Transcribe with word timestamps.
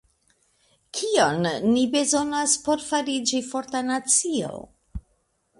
Kion 0.99 1.45
ni 1.75 1.83
bezonas 1.97 2.57
por 2.69 2.85
fariĝi 2.89 3.45
forta 3.53 3.83
nacio? 3.93 4.53